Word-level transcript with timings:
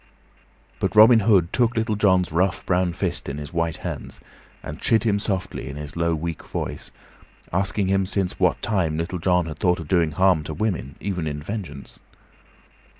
But 0.79 0.95
Robin 0.95 1.19
Hood 1.19 1.53
took 1.53 1.77
Little 1.77 1.95
John's 1.95 2.31
rough, 2.31 2.65
brown 2.65 2.91
fist 2.93 3.29
in 3.29 3.37
his 3.37 3.53
white 3.53 3.77
hands, 3.85 4.19
and 4.63 4.79
chid 4.81 5.03
him 5.03 5.19
softly 5.19 5.69
in 5.69 5.75
his 5.75 5.95
low, 5.95 6.15
weak 6.15 6.41
voice, 6.43 6.89
asking 7.53 7.87
him 7.87 8.07
since 8.07 8.39
what 8.39 8.63
time 8.63 8.97
Little 8.97 9.19
John 9.19 9.45
had 9.45 9.59
thought 9.59 9.79
of 9.79 9.87
doing 9.87 10.13
harm 10.13 10.43
to 10.45 10.55
women, 10.55 10.95
even 10.99 11.27
in 11.27 11.39
vengeance. 11.39 11.99